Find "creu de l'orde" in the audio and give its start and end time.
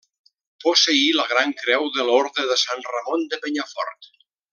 1.59-2.47